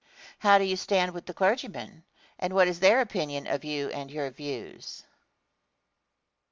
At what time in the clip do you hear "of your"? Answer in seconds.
4.09-4.31